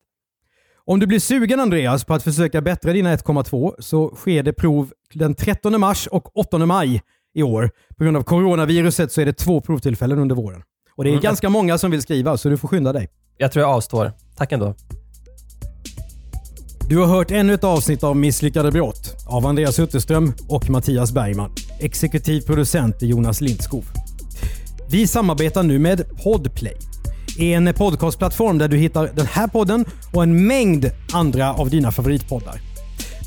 [0.86, 4.94] Om du blir sugen Andreas på att försöka bättra dina 1,2 så sker det prov
[5.14, 7.02] den 13 mars och 8 maj
[7.34, 7.70] i år.
[7.98, 10.64] På grund av coronaviruset så är det två provtillfällen under våren.
[11.02, 11.22] Och det är Mm.
[11.24, 13.10] ganska många som vill skriva så du får skynda dig.
[13.38, 14.12] Jag tror jag avstår.
[14.38, 14.76] Tack ändå.
[16.90, 21.52] Du har hört ännu ett avsnitt av Misslyckade brott av Andreas Utterström och Mattias Bergman.
[21.80, 23.86] Exekutiv producent är Jonas Lindskov.
[24.90, 26.78] Vi samarbetar nu med Podplay.
[27.40, 32.62] En podcastplattform där du hittar den här podden och en mängd andra av dina favoritpoddar.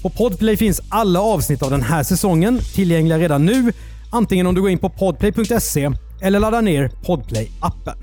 [0.03, 3.73] På Podplay finns alla avsnitt av den här säsongen tillgängliga redan nu,
[4.11, 5.91] antingen om du går in på podplay.se
[6.21, 7.97] eller ladda ner Podplay-appen.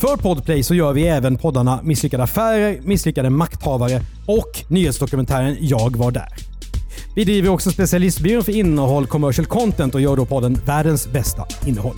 [0.00, 6.10] För Podplay så gör vi även poddarna Misslyckade affärer, Misslyckade makthavare och nyhetsdokumentären Jag var
[6.10, 6.28] där.
[7.14, 11.96] Vi driver också specialistbyrån för innehåll commercial content och gör då podden Världens bästa innehåll.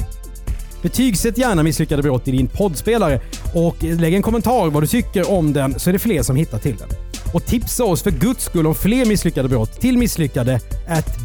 [0.83, 3.21] Betygsätt gärna Misslyckade brott i din poddspelare
[3.55, 6.59] och lägg en kommentar vad du tycker om den så är det fler som hittar
[6.59, 6.89] till den.
[7.35, 10.61] Och tipsa oss för guds skull om fler misslyckade brott till misslyckade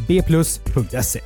[0.08, 1.20] bplus.se.